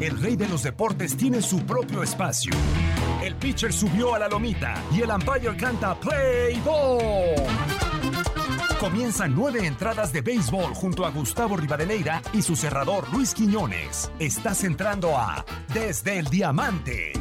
[0.00, 2.52] El rey de los deportes tiene su propio espacio.
[3.22, 7.34] El pitcher subió a la lomita y el umpire canta Play Ball.
[8.78, 14.10] Comienzan nueve entradas de béisbol junto a Gustavo Rivadeneira y su cerrador Luis Quiñones.
[14.18, 17.12] Estás entrando a Desde el Diamante.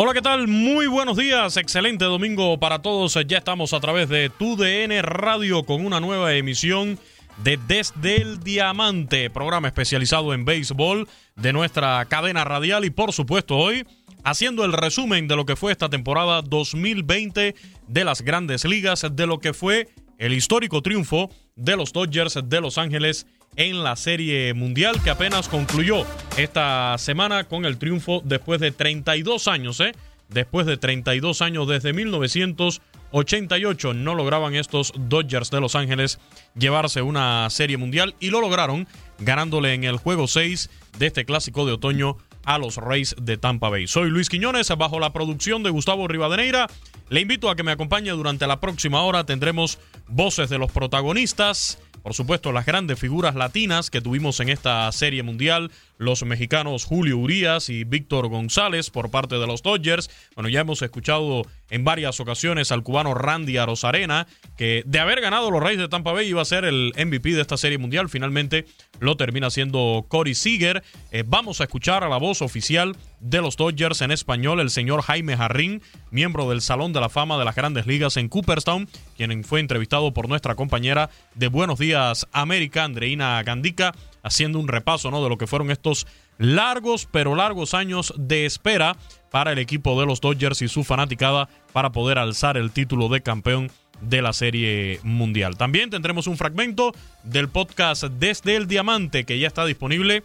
[0.00, 0.46] Hola, ¿qué tal?
[0.46, 1.56] Muy buenos días.
[1.56, 3.18] Excelente domingo para todos.
[3.26, 7.00] Ya estamos a través de TUDN Radio con una nueva emisión
[7.42, 13.56] de Desde el Diamante, programa especializado en béisbol de nuestra cadena radial y por supuesto
[13.56, 13.84] hoy
[14.22, 17.56] haciendo el resumen de lo que fue esta temporada 2020
[17.88, 19.88] de las grandes ligas, de lo que fue
[20.18, 23.26] el histórico triunfo de los Dodgers de Los Ángeles
[23.56, 26.04] en la Serie Mundial que apenas concluyó
[26.36, 29.92] esta semana con el triunfo después de 32 años, ¿eh?
[30.28, 36.18] Después de 32 años desde 1988 no lograban estos Dodgers de Los Ángeles
[36.54, 38.86] llevarse una Serie Mundial y lo lograron
[39.18, 43.68] ganándole en el juego 6 de este clásico de otoño a los Rays de Tampa
[43.68, 43.86] Bay.
[43.86, 46.66] Soy Luis Quiñones, bajo la producción de Gustavo Rivadeneira.
[47.10, 49.24] Le invito a que me acompañe durante la próxima hora.
[49.24, 54.90] Tendremos voces de los protagonistas, por supuesto, las grandes figuras latinas que tuvimos en esta
[54.92, 60.08] serie mundial, los mexicanos Julio Urias y Víctor González por parte de los Dodgers.
[60.34, 64.26] Bueno, ya hemos escuchado en varias ocasiones al cubano Randy Arozarena,
[64.56, 67.42] que de haber ganado los Reyes de Tampa Bay iba a ser el MVP de
[67.42, 68.08] esta serie mundial.
[68.08, 68.64] Finalmente
[69.00, 70.82] lo termina siendo Corey Seager.
[71.10, 75.02] Eh, vamos a escuchar a la voz oficial de los Dodgers en español, el señor
[75.02, 79.44] Jaime Jarrín, miembro del Salón de la Fama de las Grandes Ligas en Cooperstown, quien
[79.44, 85.22] fue entrevistado por nuestra compañera de Buenos Días América, Andreina Gandica, haciendo un repaso ¿no?
[85.22, 86.06] de lo que fueron estos
[86.38, 88.96] largos, pero largos años de espera
[89.30, 93.20] para el equipo de los Dodgers y su fanaticada para poder alzar el título de
[93.20, 95.56] campeón de la Serie Mundial.
[95.56, 96.92] También tendremos un fragmento
[97.24, 100.22] del podcast Desde el Diamante que ya está disponible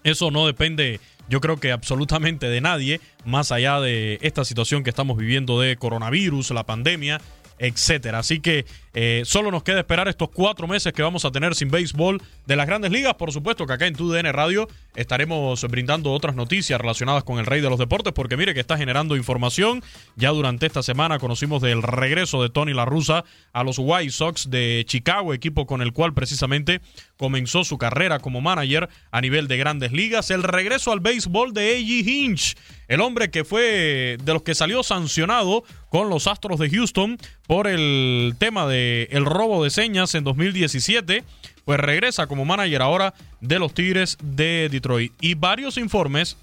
[0.02, 4.88] Eso no depende, yo creo que absolutamente de nadie, más allá de esta situación que
[4.88, 7.20] estamos viviendo de coronavirus, la pandemia
[7.58, 8.18] etcétera.
[8.18, 11.70] Así que eh, solo nos queda esperar estos cuatro meses que vamos a tener sin
[11.70, 13.14] béisbol de las grandes ligas.
[13.14, 17.60] Por supuesto que acá en TUDN Radio estaremos brindando otras noticias relacionadas con el rey
[17.60, 19.82] de los deportes, porque mire que está generando información.
[20.16, 24.50] Ya durante esta semana conocimos del regreso de Tony La Russa a los White Sox
[24.50, 26.80] de Chicago, equipo con el cual precisamente
[27.18, 30.30] comenzó su carrera como manager a nivel de grandes ligas.
[30.30, 32.06] El regreso al béisbol de A.G.
[32.06, 32.56] Hinch,
[32.86, 37.66] el hombre que fue de los que salió sancionado con los Astros de Houston por
[37.66, 41.24] el tema de el robo de señas en 2017,
[41.64, 45.12] pues regresa como manager ahora de los Tigres de Detroit.
[45.20, 46.36] Y varios informes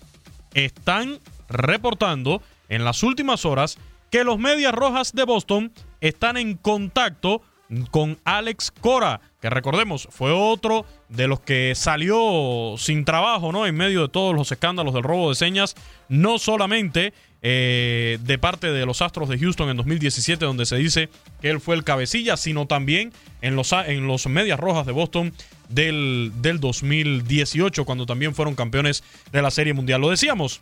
[0.54, 3.78] están reportando en las últimas horas
[4.12, 7.42] que los Medias Rojas de Boston están en contacto
[7.92, 13.66] con Alex Cora, que recordemos fue otro de los que salió sin trabajo, ¿no?
[13.66, 15.76] En medio de todos los escándalos del robo de señas,
[16.08, 21.10] no solamente eh, de parte de los Astros de Houston en 2017, donde se dice
[21.42, 25.34] que él fue el cabecilla, sino también en los, en los Medias Rojas de Boston
[25.70, 30.02] del, del 2018, cuando también fueron campeones de la Serie Mundial.
[30.02, 30.62] Lo decíamos,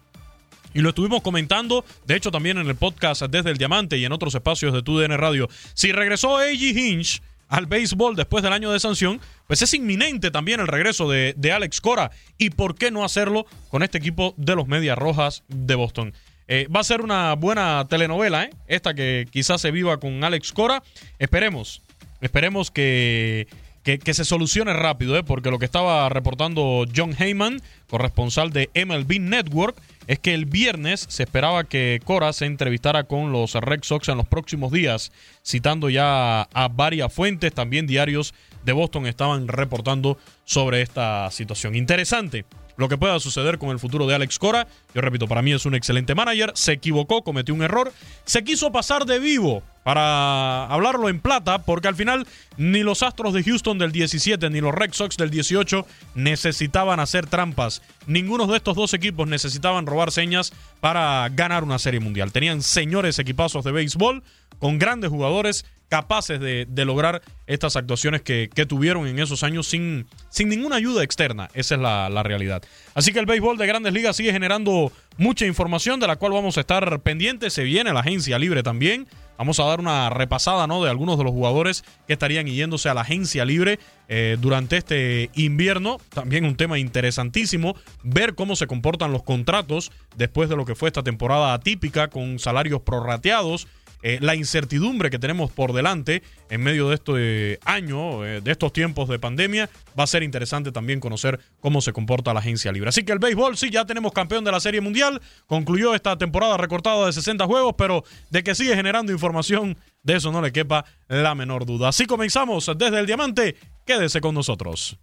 [0.73, 4.11] y lo estuvimos comentando, de hecho también en el podcast Desde el Diamante y en
[4.11, 5.49] otros espacios de TUDN Radio.
[5.73, 6.75] Si regresó A.G.
[6.75, 7.21] Hinch
[7.53, 11.81] al béisbol después del año de sanción, pues es inminente también el regreso de, Alex
[11.81, 12.09] Cora.
[12.39, 16.13] ¿Y por qué no hacerlo con este equipo de los Medias Rojas de Boston?
[16.47, 18.49] Eh, va a ser una buena telenovela, ¿eh?
[18.67, 20.81] esta que quizás se viva con Alex Cora.
[21.19, 21.83] Esperemos,
[22.21, 23.47] esperemos que,
[23.83, 25.23] que, se solucione rápido, ¿eh?
[25.23, 31.05] porque lo que estaba reportando John Heyman, corresponsal de MLB Network, es que el viernes
[31.09, 35.11] se esperaba que Cora se entrevistara con los Red Sox en los próximos días,
[35.45, 38.33] citando ya a varias fuentes, también diarios
[38.63, 41.75] de Boston estaban reportando sobre esta situación.
[41.75, 42.45] Interesante
[42.77, 44.67] lo que pueda suceder con el futuro de Alex Cora.
[44.93, 46.51] Yo repito, para mí es un excelente manager.
[46.55, 47.91] Se equivocó, cometió un error.
[48.25, 52.25] Se quiso pasar de vivo para hablarlo en plata, porque al final
[52.57, 55.85] ni los Astros de Houston del 17 ni los Red Sox del 18
[56.15, 57.81] necesitaban hacer trampas.
[58.07, 62.31] Ninguno de estos dos equipos necesitaban robar señas para ganar una serie mundial.
[62.31, 64.23] Tenían señores equipazos de béisbol
[64.59, 70.49] con grandes jugadores capaces de, lograr estas actuaciones que, tuvieron en esos años sin, sin
[70.49, 71.49] ninguna ayuda externa.
[71.53, 72.63] Esa es la, realidad.
[72.95, 76.57] Así que el béisbol de grandes ligas sigue generando mucha información de la cual vamos
[76.57, 77.53] a estar pendientes.
[77.53, 79.07] Se viene la agencia libre también.
[79.37, 80.83] Vamos a dar una repasada ¿no?
[80.83, 85.31] de algunos de los jugadores que estarían yéndose a la agencia libre eh, durante este
[85.33, 85.97] invierno.
[86.09, 90.89] También un tema interesantísimo, ver cómo se comportan los contratos después de lo que fue
[90.89, 93.67] esta temporada atípica con salarios prorrateados
[94.03, 98.73] eh, la incertidumbre que tenemos por delante en medio de este año, eh, de estos
[98.73, 102.89] tiempos de pandemia, va a ser interesante también conocer cómo se comporta la agencia libre.
[102.89, 106.57] Así que el béisbol, sí, ya tenemos campeón de la Serie Mundial, concluyó esta temporada
[106.57, 110.85] recortada de 60 juegos, pero de que sigue generando información, de eso no le quepa
[111.07, 111.87] la menor duda.
[111.87, 113.55] Así comenzamos desde el Diamante,
[113.85, 114.99] quédese con nosotros.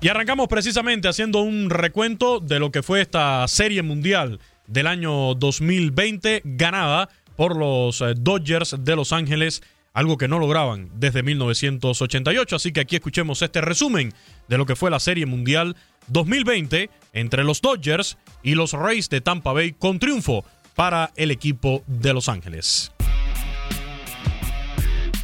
[0.00, 4.38] Y arrancamos precisamente haciendo un recuento de lo que fue esta serie mundial
[4.68, 9.60] del año 2020 ganada por los eh, Dodgers de Los Ángeles,
[9.92, 12.54] algo que no lograban desde 1988.
[12.54, 14.12] Así que aquí escuchemos este resumen
[14.46, 15.74] de lo que fue la serie mundial
[16.06, 20.44] 2020 entre los Dodgers y los Rays de Tampa Bay con triunfo
[20.76, 22.92] para el equipo de Los Ángeles.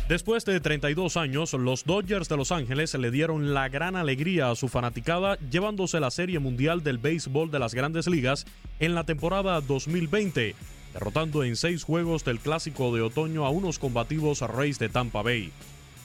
[0.08, 4.54] Después de 32 años, los Dodgers de Los Ángeles le dieron la gran alegría a
[4.54, 8.44] su fanaticada llevándose la Serie Mundial del Béisbol de las Grandes Ligas
[8.80, 10.54] en la temporada 2020,
[10.92, 15.50] derrotando en seis juegos del Clásico de Otoño a unos combativos Rays de Tampa Bay.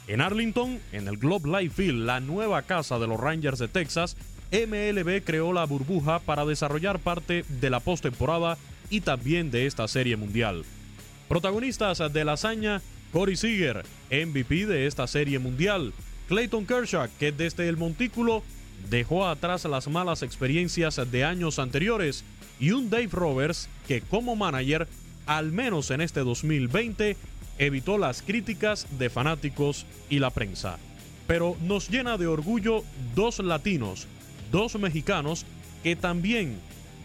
[0.08, 4.16] En Arlington, en el Globe Life Field, la nueva casa de los Rangers de Texas,
[4.54, 8.58] MLB creó la burbuja para desarrollar parte de la postemporada
[8.90, 10.64] y también de esta Serie Mundial.
[11.28, 15.94] Protagonistas de la hazaña Corey Seager, MVP de esta serie mundial.
[16.28, 18.44] Clayton Kershaw, que desde el montículo
[18.90, 22.24] dejó atrás las malas experiencias de años anteriores.
[22.60, 24.88] Y un Dave Roberts que como manager,
[25.26, 27.18] al menos en este 2020,
[27.58, 30.78] evitó las críticas de fanáticos y la prensa.
[31.28, 32.84] Pero nos llena de orgullo
[33.16, 34.08] dos latinos,
[34.52, 35.46] dos mexicanos
[35.84, 36.58] que también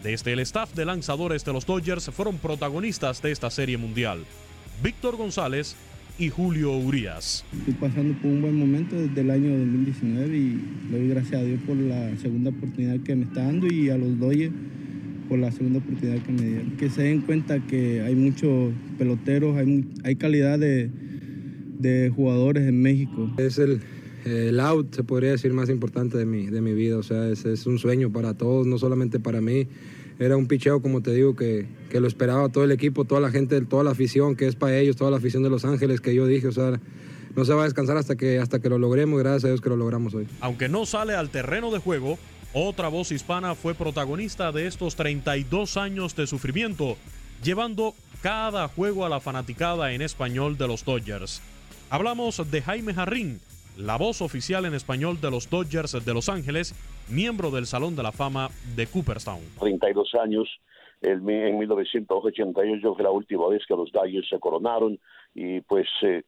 [0.03, 4.23] desde el staff de lanzadores de los Dodgers fueron protagonistas de esta serie mundial.
[4.83, 5.75] Víctor González
[6.17, 7.43] y Julio Urias.
[7.57, 11.43] Estoy pasando por un buen momento desde el año 2019 y le doy gracias a
[11.43, 14.53] Dios por la segunda oportunidad que me está dando y a los Dodgers
[15.27, 16.71] por la segunda oportunidad que me dieron.
[16.77, 20.89] Que se den cuenta que hay muchos peloteros, hay, hay calidad de,
[21.79, 23.33] de jugadores en México.
[23.37, 23.81] Es el,
[24.25, 26.97] el out, se podría decir, más importante de mi, de mi vida.
[26.97, 29.67] O sea, es, es un sueño para todos, no solamente para mí.
[30.19, 33.31] Era un picheo, como te digo, que, que lo esperaba todo el equipo, toda la
[33.31, 36.15] gente, toda la afición, que es para ellos, toda la afición de Los Ángeles, que
[36.15, 36.79] yo dije, o sea,
[37.35, 39.69] no se va a descansar hasta que, hasta que lo logremos, gracias a Dios que
[39.69, 40.27] lo logramos hoy.
[40.39, 42.17] Aunque no sale al terreno de juego,
[42.53, 46.95] otra voz hispana fue protagonista de estos 32 años de sufrimiento,
[47.43, 51.41] llevando cada juego a la fanaticada en español de los Dodgers.
[51.89, 53.41] Hablamos de Jaime Jarrín,
[53.77, 56.73] la voz oficial en español de los Dodgers de Los Ángeles,
[57.09, 59.41] miembro del Salón de la Fama de Cooperstown.
[59.59, 60.47] 32 años,
[61.01, 64.99] en 1988 fue la última vez que los Dodgers se coronaron
[65.33, 66.23] y pues eh,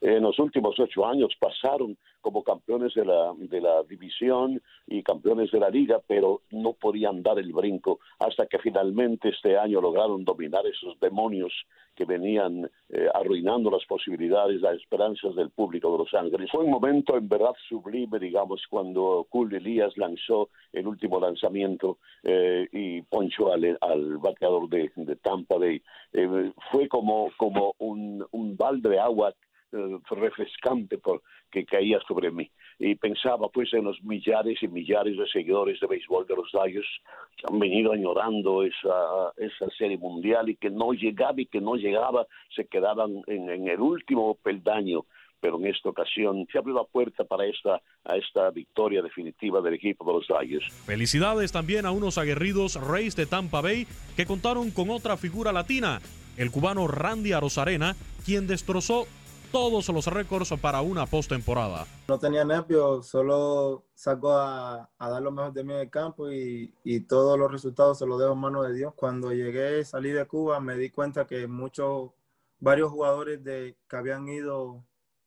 [0.00, 5.50] en los últimos ocho años pasaron como campeones de la, de la división y campeones
[5.50, 10.24] de la liga, pero no podían dar el brinco hasta que finalmente este año lograron
[10.24, 11.52] dominar esos demonios
[11.94, 16.50] que venían eh, arruinando las posibilidades, las esperanzas del público de Los Ángeles.
[16.50, 22.66] Fue un momento en verdad sublime, digamos, cuando Cool Elías lanzó el último lanzamiento eh,
[22.72, 25.82] y ponchó al, al bateador de, de Tampa Bay.
[26.14, 29.34] Eh, fue como, como un, un balde de agua
[29.72, 32.50] eh, refrescante por, que caía sobre mí.
[32.78, 36.88] Y pensaba pues en los millares y millares de seguidores de béisbol de los Dodgers
[37.36, 41.76] que han venido añorando esa, esa serie mundial y que no llegaba y que no
[41.76, 45.04] llegaba, se quedaban en, en el último peldaño
[45.42, 49.74] pero en esta ocasión se abrió la puerta para esta, a esta victoria definitiva del
[49.74, 50.72] equipo de los Dodgers.
[50.86, 56.00] Felicidades también a unos aguerridos Reyes de Tampa Bay que contaron con otra figura latina,
[56.36, 59.06] el cubano Randy Arozarena, quien destrozó
[59.52, 61.86] todos los récords para una postemporada.
[62.08, 66.74] No tenía nervios, solo saco a, dar lo mejor de mí en el campo y,
[66.82, 68.94] y, todos los resultados se los dejo en manos de Dios.
[68.96, 72.10] Cuando llegué, salí de Cuba, me di cuenta que muchos,
[72.58, 74.82] varios jugadores de, que habían ido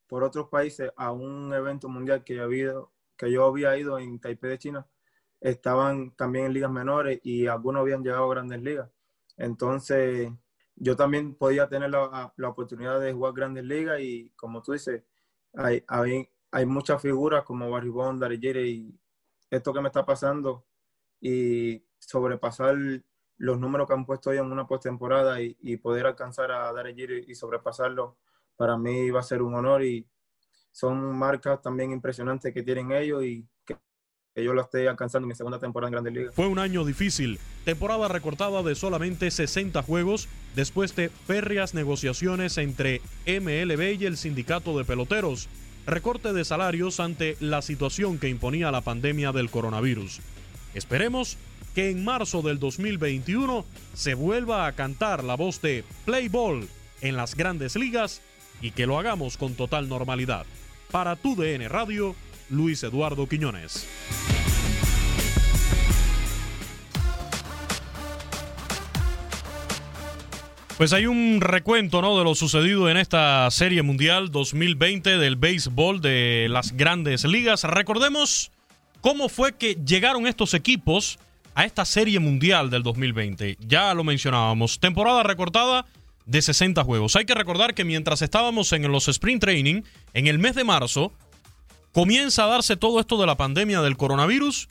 [0.07, 2.73] por otros países a un evento mundial que, había,
[3.15, 4.87] que yo había ido en Taipei de China,
[5.39, 8.89] estaban también en ligas menores y algunos habían llegado a grandes ligas.
[9.37, 10.31] Entonces,
[10.75, 15.03] yo también podía tener la, la, oportunidad de jugar grandes ligas y como tú dices,
[15.53, 18.99] hay, hay, muchas figuras como Barry Bond, Darry y
[19.49, 20.65] esto que me está pasando
[21.21, 22.75] y sobrepasar
[23.37, 27.25] los números que han puesto hoy en una postemporada y, y poder alcanzar a Darry
[27.27, 28.17] y sobrepasarlo,
[28.55, 30.07] para mí va a ser un honor y
[30.71, 33.47] son marcas también impresionantes que tienen ellos y
[34.35, 36.35] que yo lo esté alcanzando en mi segunda temporada en Grandes Ligas.
[36.35, 43.01] Fue un año difícil, temporada recortada de solamente 60 juegos después de férreas negociaciones entre
[43.25, 45.47] MLB y el sindicato de peloteros,
[45.87, 50.19] recorte de salarios ante la situación que imponía la pandemia del coronavirus.
[50.73, 51.37] Esperemos
[51.73, 53.63] que en marzo del 2021
[53.93, 56.67] se vuelva a cantar la voz de Play Ball
[56.99, 58.21] en las grandes ligas
[58.61, 60.45] y que lo hagamos con total normalidad.
[60.91, 62.15] Para tu DN Radio,
[62.49, 63.87] Luis Eduardo Quiñones.
[70.77, 72.17] Pues hay un recuento ¿no?
[72.17, 77.63] de lo sucedido en esta Serie Mundial 2020 del béisbol de las grandes ligas.
[77.63, 78.51] Recordemos
[78.99, 81.17] cómo fue que llegaron estos equipos
[81.53, 83.57] a esta Serie Mundial del 2020.
[83.61, 85.85] Ya lo mencionábamos, temporada recortada
[86.25, 87.15] de 60 juegos.
[87.15, 89.83] Hay que recordar que mientras estábamos en los sprint training,
[90.13, 91.13] en el mes de marzo,
[91.95, 94.67] comienza a darse todo esto de la pandemia del coronavirus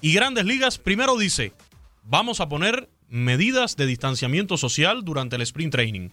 [0.00, 1.52] y Grandes Ligas primero dice,
[2.02, 6.08] vamos a poner medidas de distanciamiento social durante el sprint training.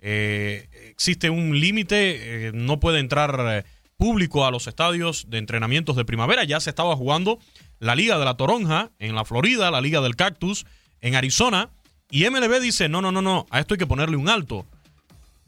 [0.00, 3.64] Eh, existe un límite, eh, no puede entrar eh,
[3.96, 6.42] público a los estadios de entrenamientos de primavera.
[6.42, 7.38] Ya se estaba jugando
[7.78, 10.66] la Liga de la Toronja en la Florida, la Liga del Cactus
[11.02, 11.70] en Arizona.
[12.10, 14.66] Y MLB dice, no, no, no, no, a esto hay que ponerle un alto.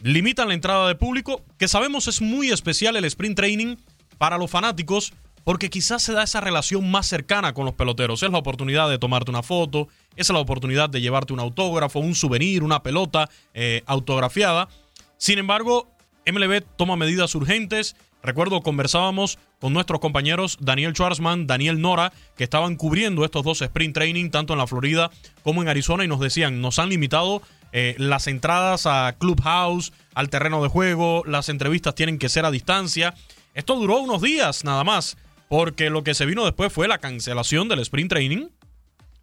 [0.04, 3.76] Limitan la entrada de público, que sabemos es muy especial el sprint training
[4.22, 8.22] para los fanáticos, porque quizás se da esa relación más cercana con los peloteros.
[8.22, 12.14] Es la oportunidad de tomarte una foto, es la oportunidad de llevarte un autógrafo, un
[12.14, 14.68] souvenir, una pelota eh, autografiada.
[15.16, 15.90] Sin embargo,
[16.24, 17.96] MLB toma medidas urgentes.
[18.22, 23.92] Recuerdo, conversábamos con nuestros compañeros Daniel Schwarzman, Daniel Nora, que estaban cubriendo estos dos sprint
[23.92, 25.10] training, tanto en la Florida
[25.42, 30.28] como en Arizona, y nos decían, nos han limitado eh, las entradas a Clubhouse, al
[30.28, 33.14] terreno de juego, las entrevistas tienen que ser a distancia.
[33.54, 35.16] Esto duró unos días nada más,
[35.48, 38.48] porque lo que se vino después fue la cancelación del sprint training.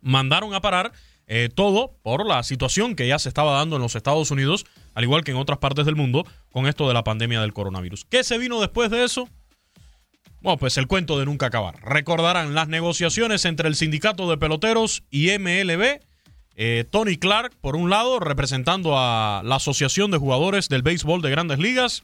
[0.01, 0.91] Mandaron a parar
[1.27, 5.03] eh, todo por la situación que ya se estaba dando en los Estados Unidos, al
[5.03, 8.05] igual que en otras partes del mundo, con esto de la pandemia del coronavirus.
[8.05, 9.29] ¿Qué se vino después de eso?
[10.41, 11.75] Bueno, pues el cuento de nunca acabar.
[11.83, 15.99] Recordarán las negociaciones entre el sindicato de peloteros y MLB.
[16.55, 21.29] Eh, Tony Clark, por un lado, representando a la Asociación de Jugadores del Béisbol de
[21.29, 22.03] Grandes Ligas.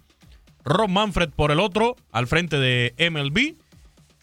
[0.65, 3.55] Rob Manfred, por el otro, al frente de MLB.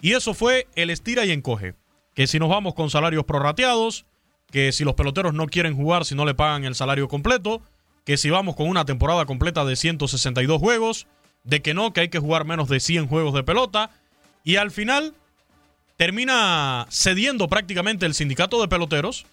[0.00, 1.74] Y eso fue el estira y encoge.
[2.14, 4.04] Que si nos vamos con salarios prorrateados,
[4.50, 7.62] que si los peloteros no quieren jugar si no le pagan el salario completo,
[8.04, 11.06] que si vamos con una temporada completa de 162 juegos,
[11.44, 13.90] de que no, que hay que jugar menos de 100 juegos de pelota,
[14.44, 15.14] y al final
[15.96, 19.24] termina cediendo prácticamente el sindicato de peloteros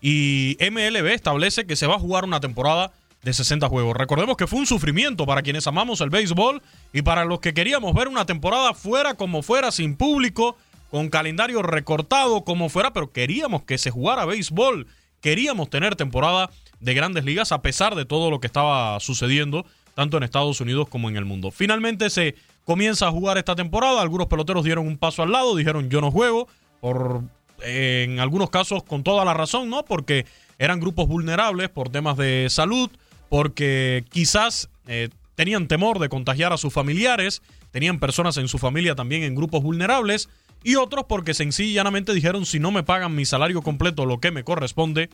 [0.00, 2.92] y MLB establece que se va a jugar una temporada
[3.26, 3.96] de 60 juegos.
[3.96, 7.92] Recordemos que fue un sufrimiento para quienes amamos el béisbol y para los que queríamos
[7.92, 10.56] ver una temporada fuera como fuera, sin público,
[10.92, 14.86] con calendario recortado como fuera, pero queríamos que se jugara béisbol,
[15.20, 20.18] queríamos tener temporada de grandes ligas a pesar de todo lo que estaba sucediendo tanto
[20.18, 21.50] en Estados Unidos como en el mundo.
[21.50, 25.90] Finalmente se comienza a jugar esta temporada, algunos peloteros dieron un paso al lado, dijeron
[25.90, 26.46] yo no juego,
[26.80, 27.22] por
[27.64, 29.84] en algunos casos con toda la razón, ¿no?
[29.84, 30.26] Porque
[30.60, 32.88] eran grupos vulnerables por temas de salud,
[33.28, 38.94] porque quizás eh, tenían temor de contagiar a sus familiares, tenían personas en su familia
[38.94, 40.28] también en grupos vulnerables,
[40.64, 44.44] y otros porque sencillamente dijeron si no me pagan mi salario completo, lo que me
[44.44, 45.10] corresponde,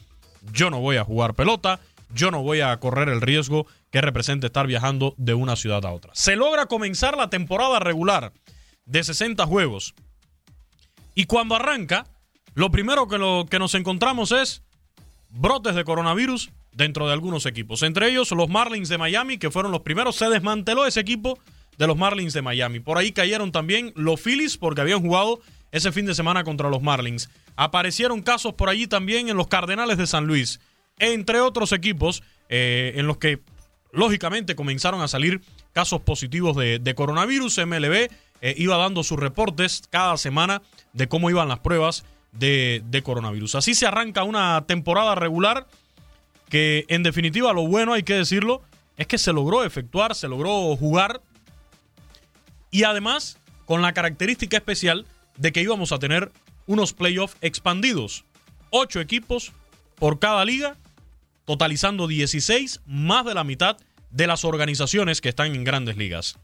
[0.52, 1.80] yo no voy a jugar pelota,
[2.14, 5.92] yo no voy a correr el riesgo que representa estar viajando de una ciudad a
[5.92, 6.12] otra.
[6.14, 8.32] Se logra comenzar la temporada regular
[8.84, 9.94] de 60 juegos.
[11.14, 12.06] Y cuando arranca,
[12.54, 14.62] lo primero que, lo, que nos encontramos es
[15.30, 17.82] brotes de coronavirus dentro de algunos equipos.
[17.82, 20.16] Entre ellos los Marlins de Miami, que fueron los primeros.
[20.16, 21.38] Se desmanteló ese equipo
[21.78, 22.80] de los Marlins de Miami.
[22.80, 26.82] Por ahí cayeron también los Phillies porque habían jugado ese fin de semana contra los
[26.82, 27.30] Marlins.
[27.56, 30.60] Aparecieron casos por allí también en los Cardenales de San Luis
[30.98, 33.40] entre otros equipos eh, en los que
[33.92, 35.40] lógicamente comenzaron a salir
[35.72, 37.58] casos positivos de, coronavirus.
[37.66, 38.08] MLB
[38.40, 43.56] eh, iba dando sus reportes cada semana de cómo iban las pruebas de, de, coronavirus.
[43.56, 45.66] Así se arranca una temporada regular
[46.52, 48.60] que en definitiva lo bueno, hay que decirlo,
[48.98, 51.22] es que se logró efectuar, se logró jugar
[52.70, 55.06] y además con la característica especial
[55.38, 56.30] de que íbamos a tener
[56.66, 58.26] unos playoffs expandidos.
[58.68, 59.52] Ocho equipos
[59.94, 60.76] por cada liga
[61.46, 63.78] totalizando 16, más de la mitad
[64.10, 66.38] de las organizaciones que están en grandes ligas.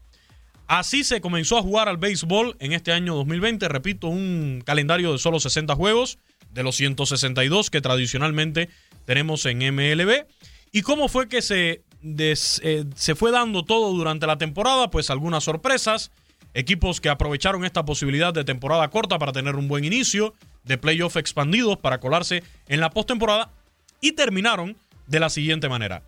[0.65, 5.19] Así se comenzó a jugar al béisbol en este año 2020, repito, un calendario de
[5.19, 6.17] solo 60 juegos,
[6.51, 8.69] de los 162 que tradicionalmente
[9.05, 10.25] tenemos en MLB.
[10.71, 14.89] ¿Y cómo fue que se, eh, se fue dando todo durante la temporada?
[14.89, 16.11] Pues algunas sorpresas,
[16.53, 21.17] equipos que aprovecharon esta posibilidad de temporada corta para tener un buen inicio, de playoff
[21.17, 23.51] expandidos para colarse en la postemporada
[24.01, 26.03] y terminaron de la siguiente manera.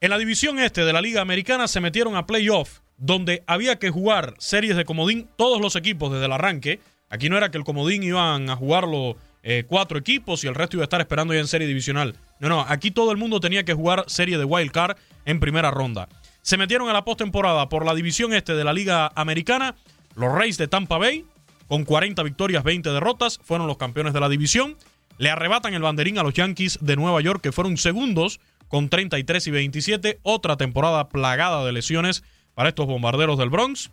[0.00, 3.90] En la división este de la Liga Americana se metieron a playoff, donde había que
[3.90, 6.80] jugar series de comodín todos los equipos desde el arranque.
[7.08, 10.76] Aquí no era que el comodín iban a jugarlo eh, cuatro equipos y el resto
[10.76, 12.16] iba a estar esperando ya en serie divisional.
[12.40, 15.70] No, no, aquí todo el mundo tenía que jugar serie de wild card en primera
[15.70, 16.08] ronda.
[16.42, 19.76] Se metieron a la postemporada por la división este de la Liga Americana.
[20.14, 21.24] Los Rays de Tampa Bay,
[21.68, 24.76] con 40 victorias, 20 derrotas, fueron los campeones de la división.
[25.18, 29.46] Le arrebatan el banderín a los Yankees de Nueva York, que fueron segundos con 33
[29.46, 30.20] y 27.
[30.22, 32.22] Otra temporada plagada de lesiones
[32.54, 33.90] para estos bombarderos del Bronx.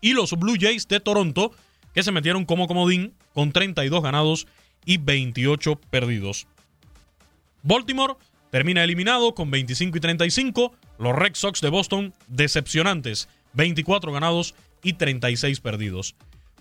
[0.00, 1.52] Y los Blue Jays de Toronto,
[1.94, 4.46] que se metieron como comodín con 32 ganados
[4.84, 6.46] y 28 perdidos.
[7.62, 8.14] Baltimore
[8.50, 10.74] termina eliminado con 25 y 35.
[10.98, 16.14] Los Red Sox de Boston, decepcionantes, 24 ganados y 36 perdidos.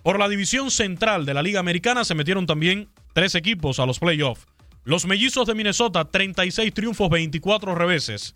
[0.04, 4.00] Por la división central de la Liga Americana se metieron también tres equipos a los
[4.00, 4.48] playoffs.
[4.86, 8.34] Los Mellizos de Minnesota, 36 triunfos, 24 reveses.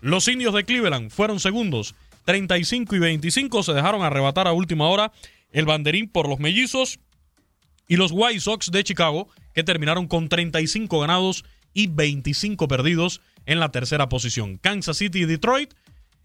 [0.00, 3.62] Los Indios de Cleveland fueron segundos, 35 y 25.
[3.62, 5.12] Se dejaron arrebatar a última hora
[5.54, 6.98] el banderín por los Mellizos.
[7.88, 13.60] Y los White Sox de Chicago, que terminaron con 35 ganados y 25 perdidos en
[13.60, 14.58] la tercera posición.
[14.58, 15.72] Kansas City y Detroit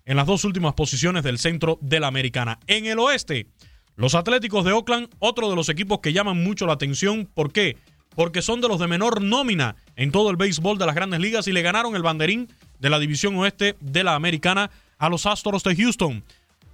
[0.05, 2.59] en las dos últimas posiciones del centro de la americana.
[2.67, 3.47] En el oeste,
[3.95, 7.29] los Atléticos de Oakland, otro de los equipos que llaman mucho la atención.
[7.33, 7.77] ¿Por qué?
[8.15, 11.47] Porque son de los de menor nómina en todo el béisbol de las grandes ligas
[11.47, 12.47] y le ganaron el banderín
[12.79, 16.23] de la división oeste de la americana a los Astros de Houston.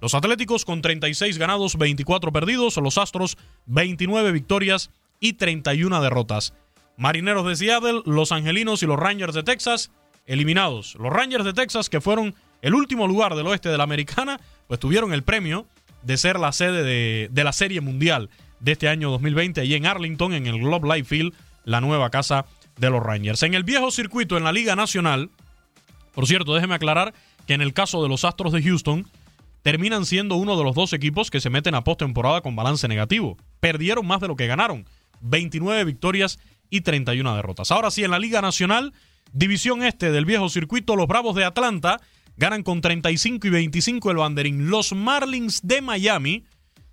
[0.00, 2.76] Los Atléticos con 36 ganados, 24 perdidos.
[2.76, 6.54] Los Astros 29 victorias y 31 derrotas.
[6.96, 9.90] Marineros de Seattle, los Angelinos y los Rangers de Texas
[10.26, 10.96] eliminados.
[10.96, 14.80] Los Rangers de Texas, que fueron el último lugar del oeste de la americana, pues
[14.80, 15.66] tuvieron el premio
[16.02, 18.30] de ser la sede de, de la Serie Mundial
[18.60, 22.46] de este año 2020 allí en Arlington, en el Globe Life Field, la nueva casa
[22.78, 23.42] de los Rangers.
[23.42, 25.30] En el viejo circuito en la Liga Nacional,
[26.14, 27.14] por cierto, déjeme aclarar
[27.46, 29.06] que en el caso de los Astros de Houston,
[29.66, 33.36] terminan siendo uno de los dos equipos que se meten a postemporada con balance negativo.
[33.58, 34.86] Perdieron más de lo que ganaron.
[35.22, 36.38] 29 victorias
[36.70, 37.72] y 31 derrotas.
[37.72, 38.92] Ahora sí, en la Liga Nacional,
[39.32, 42.00] División Este del viejo circuito, los Bravos de Atlanta
[42.36, 44.70] ganan con 35 y 25 el banderín.
[44.70, 46.44] Los Marlins de Miami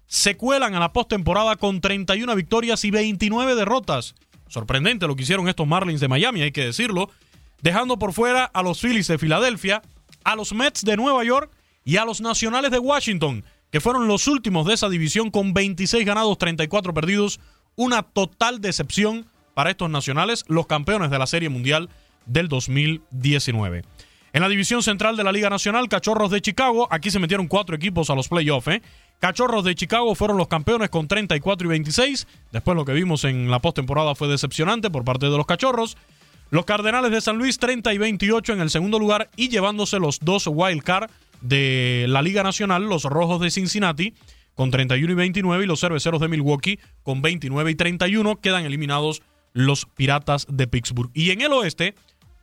[0.08, 4.16] se cuelan a la postemporada con 31 victorias y 29 derrotas.
[4.48, 7.12] Sorprendente lo que hicieron estos Marlins de Miami, hay que decirlo.
[7.62, 9.84] Dejando por fuera a los Phillies de Filadelfia,
[10.24, 11.52] a los Mets de Nueva York
[11.86, 16.06] y a los Nacionales de Washington, que fueron los últimos de esa división con 26
[16.06, 17.40] ganados, 34 perdidos.
[17.76, 21.90] Una total decepción para estos nacionales, los campeones de la Serie Mundial
[22.26, 23.84] del 2019.
[24.34, 27.76] En la división central de la Liga Nacional, Cachorros de Chicago, aquí se metieron cuatro
[27.76, 28.68] equipos a los playoffs.
[28.68, 28.82] ¿eh?
[29.20, 32.28] Cachorros de Chicago fueron los campeones con 34 y 26.
[32.52, 35.98] Después lo que vimos en la postemporada fue decepcionante por parte de los Cachorros.
[36.50, 40.20] Los Cardenales de San Luis 30 y 28 en el segundo lugar y llevándose los
[40.20, 41.10] dos wild card
[41.44, 44.14] de la Liga Nacional, los Rojos de Cincinnati
[44.56, 49.22] con 31 y 29 y los Cerveceros de Milwaukee con 29 y 31 quedan eliminados
[49.52, 51.12] los Piratas de Pittsburgh.
[51.14, 51.96] Y en el oeste,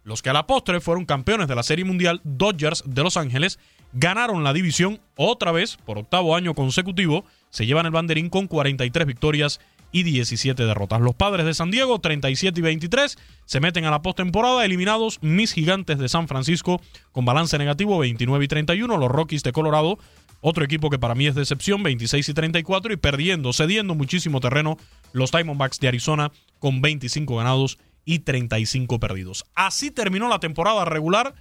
[0.05, 3.59] los que a la postre fueron campeones de la Serie Mundial, Dodgers de Los Ángeles,
[3.93, 9.07] ganaron la división otra vez por octavo año consecutivo, se llevan el banderín con 43
[9.07, 9.61] victorias
[9.93, 11.01] y 17 derrotas.
[11.01, 15.53] Los padres de San Diego, 37 y 23, se meten a la postemporada, eliminados mis
[15.53, 16.81] gigantes de San Francisco
[17.13, 18.97] con balance negativo, 29 y 31.
[18.97, 19.99] Los Rockies de Colorado,
[20.41, 24.77] otro equipo que para mí es decepción, 26 y 34, y perdiendo, cediendo muchísimo terreno,
[25.13, 29.45] los Diamondbacks de Arizona con 25 ganados y 35 perdidos.
[29.55, 31.35] Así terminó la temporada regular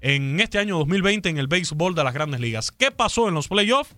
[0.00, 2.72] en este año 2020 en el béisbol de las grandes ligas.
[2.72, 3.94] ¿Qué pasó en los playoffs?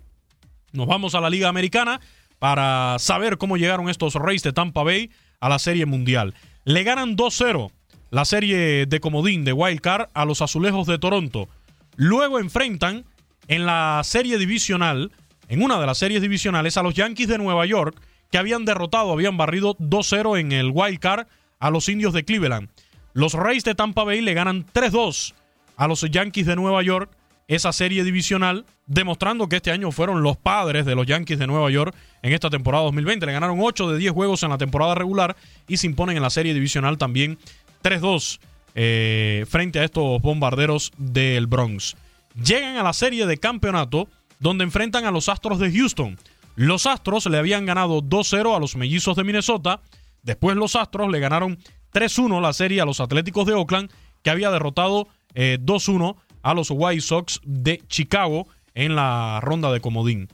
[0.73, 2.01] Nos vamos a la Liga Americana
[2.45, 6.35] para saber cómo llegaron estos Rays de Tampa Bay a la Serie Mundial.
[6.65, 7.73] Le ganan 2-0
[8.11, 11.49] la serie de comodín de Wild Card a los Azulejos de Toronto.
[11.97, 13.07] Luego enfrentan
[13.49, 15.11] en la serie divisional,
[15.49, 17.99] en una de las series divisionales, a los Yankees de Nueva York,
[18.31, 21.27] que habían derrotado, habían barrido 2-0 en el Wild Card
[21.61, 22.69] a los Indios de Cleveland.
[23.15, 25.33] Los Rays de Tampa Bay le ganan 3-2
[25.79, 27.11] a los Yankees de Nueva York
[27.49, 31.71] esa serie divisional, demostrando que este año fueron los padres de los Yankees de Nueva
[31.71, 33.27] York en esta temporada 2020.
[33.27, 35.37] Le ganaron 8 de 10 juegos en la temporada regular
[35.69, 37.39] y se imponen en la serie divisional también
[37.83, 38.41] 3-2
[38.75, 41.97] eh, frente a estos bombarderos del Bronx.
[42.35, 44.09] Llegan a la serie de campeonato
[44.41, 46.19] donde enfrentan a los Astros de Houston.
[46.57, 49.81] Los Astros le habían ganado 2-0 a los Mellizos de Minnesota.
[50.23, 51.59] Después los Astros le ganaron
[51.93, 53.91] 3-1 la serie a los Atléticos de Oakland,
[54.23, 59.81] que había derrotado 2-1 eh, a los White Sox de Chicago en la ronda de
[59.81, 60.29] comodín.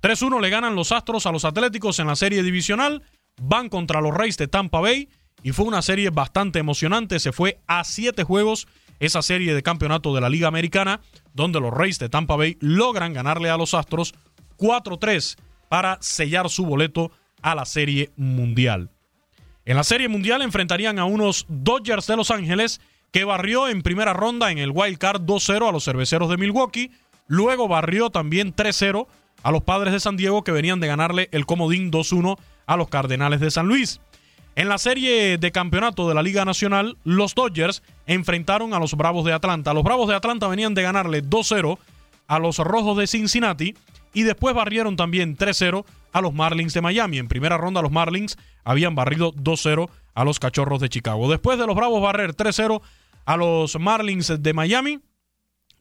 [0.00, 3.02] 3-1 le ganan los Astros a los Atléticos en la serie divisional,
[3.40, 5.08] van contra los Reyes de Tampa Bay
[5.42, 8.66] y fue una serie bastante emocionante, se fue a 7 juegos
[9.00, 11.00] esa serie de campeonato de la Liga Americana,
[11.34, 14.14] donde los Reyes de Tampa Bay logran ganarle a los Astros
[14.58, 15.36] 4-3
[15.68, 17.10] para sellar su boleto
[17.42, 18.90] a la Serie Mundial.
[19.64, 22.80] En la Serie Mundial enfrentarían a unos Dodgers de Los Ángeles
[23.12, 26.90] que barrió en primera ronda en el Wild Card 2-0 a los cerveceros de Milwaukee.
[27.32, 29.06] Luego barrió también 3-0
[29.42, 32.90] a los padres de San Diego que venían de ganarle el comodín 2-1 a los
[32.90, 34.02] Cardenales de San Luis.
[34.54, 39.24] En la serie de campeonato de la Liga Nacional, los Dodgers enfrentaron a los Bravos
[39.24, 39.72] de Atlanta.
[39.72, 41.78] Los Bravos de Atlanta venían de ganarle 2-0
[42.28, 43.78] a los Rojos de Cincinnati
[44.12, 47.16] y después barrieron también 3-0 a los Marlins de Miami.
[47.16, 51.30] En primera ronda los Marlins habían barrido 2-0 a los Cachorros de Chicago.
[51.30, 52.82] Después de los Bravos barrer 3-0
[53.24, 55.00] a los Marlins de Miami.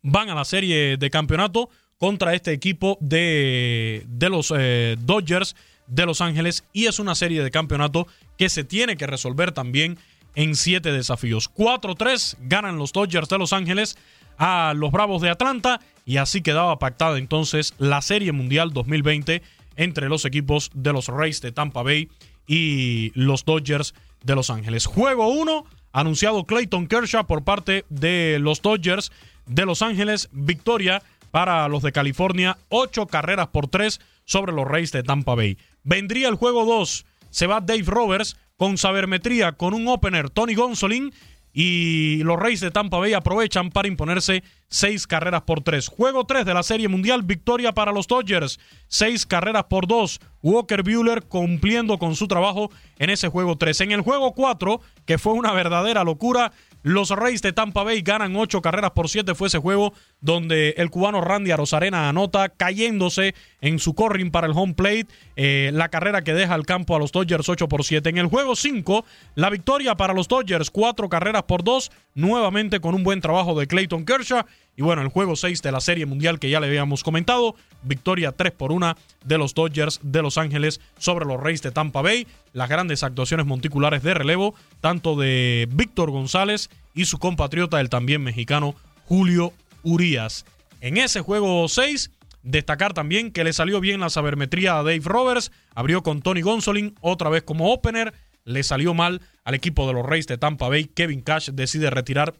[0.03, 5.55] Van a la serie de campeonato contra este equipo de, de los eh, Dodgers
[5.87, 9.97] de Los Ángeles y es una serie de campeonato que se tiene que resolver también
[10.35, 11.51] en siete desafíos.
[11.53, 13.97] 4-3 ganan los Dodgers de Los Ángeles
[14.37, 19.41] a los Bravos de Atlanta y así quedaba pactada entonces la Serie Mundial 2020
[19.75, 22.09] entre los equipos de los Rays de Tampa Bay
[22.47, 24.85] y los Dodgers de Los Ángeles.
[24.85, 29.11] Juego 1 anunciado Clayton Kershaw por parte de los Dodgers
[29.45, 30.29] de Los Ángeles.
[30.31, 31.01] Victoria
[31.31, 35.57] para los de California, ocho carreras por tres sobre los Reyes de Tampa Bay.
[35.83, 37.05] Vendría el juego 2.
[37.29, 41.13] Se va Dave Roberts con sabermetría con un opener Tony Gonsolin
[41.53, 45.89] y los Reyes de Tampa Bay aprovechan para imponerse seis carreras por tres.
[45.89, 48.59] Juego 3 de la Serie Mundial, victoria para los Dodgers.
[48.87, 50.21] Seis carreras por dos.
[50.41, 53.81] Walker Bueller cumpliendo con su trabajo en ese juego 3.
[53.81, 58.35] En el juego 4, que fue una verdadera locura, Los Reyes de Tampa Bay ganan
[58.35, 59.35] ocho carreras por siete.
[59.35, 64.53] Fue ese juego donde el cubano Randy Arozarena anota cayéndose en su corring para el
[64.55, 65.07] home plate.
[65.35, 68.09] Eh, la carrera que deja el campo a los Dodgers 8 por 7.
[68.09, 71.91] En el juego 5, la victoria para los Dodgers, cuatro carreras por dos.
[72.13, 74.43] Nuevamente con un buen trabajo de Clayton Kershaw.
[74.81, 78.31] Y bueno, el juego 6 de la Serie Mundial que ya le habíamos comentado, victoria
[78.31, 82.25] 3 por 1 de los Dodgers de Los Ángeles sobre los Reyes de Tampa Bay.
[82.51, 88.23] Las grandes actuaciones monticulares de relevo, tanto de Víctor González y su compatriota, el también
[88.23, 88.73] mexicano
[89.05, 90.45] Julio Urias.
[90.79, 92.09] En ese juego 6,
[92.41, 96.95] destacar también que le salió bien la sabermetría a Dave Roberts, abrió con Tony Gonsolin,
[97.01, 98.15] otra vez como opener,
[98.45, 100.85] le salió mal al equipo de los Reyes de Tampa Bay.
[100.85, 102.33] Kevin Cash decide retirar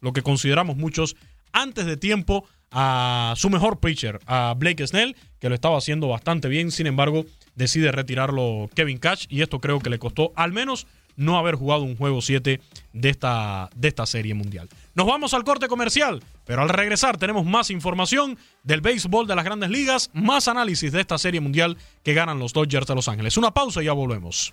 [0.00, 1.14] lo que consideramos muchos
[1.54, 6.48] antes de tiempo a su mejor pitcher, a Blake Snell, que lo estaba haciendo bastante
[6.48, 6.70] bien.
[6.70, 10.86] Sin embargo, decide retirarlo Kevin Cash y esto creo que le costó al menos
[11.16, 12.60] no haber jugado un juego 7
[12.92, 14.68] de esta, de esta serie mundial.
[14.94, 19.44] Nos vamos al corte comercial, pero al regresar tenemos más información del béisbol de las
[19.44, 23.36] grandes ligas, más análisis de esta serie mundial que ganan los Dodgers de Los Ángeles.
[23.36, 24.52] Una pausa y ya volvemos.